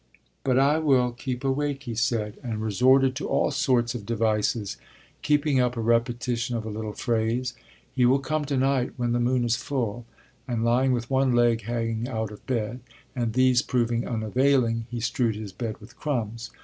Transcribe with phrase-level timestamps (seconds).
[0.43, 4.77] But I will keep awake, he said, and resorted to all sorts of devices,
[5.21, 7.53] keeping up a repetition of a little phrase:
[7.93, 10.07] he will come to night when the moon is full;
[10.47, 12.79] and lying with one leg hanging out of bed;
[13.15, 16.49] and these proving unavailing he strewed his bed with crumbs.